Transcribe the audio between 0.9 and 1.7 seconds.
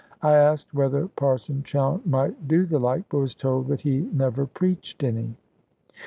Parson